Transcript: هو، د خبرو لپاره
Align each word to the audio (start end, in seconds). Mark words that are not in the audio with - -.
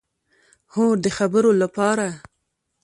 هو، 0.73 0.85
د 1.03 1.05
خبرو 1.17 1.51
لپاره 1.61 2.07